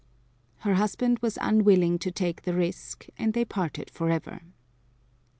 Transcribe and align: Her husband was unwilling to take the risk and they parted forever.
Her 0.61 0.73
husband 0.73 1.19
was 1.19 1.37
unwilling 1.39 1.99
to 1.99 2.09
take 2.09 2.41
the 2.41 2.55
risk 2.55 3.05
and 3.19 3.35
they 3.35 3.45
parted 3.45 3.91
forever. 3.91 4.41